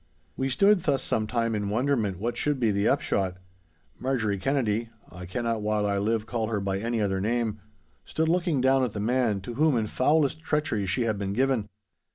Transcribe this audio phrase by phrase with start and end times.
[0.35, 3.37] We stood thus some time in wonderment what should be the upshot.
[3.99, 7.59] Marjorie Kennedy (I cannot while I live call her by any other name)
[8.03, 11.69] stood looking down at the man to whom in foulest treachery she had been given.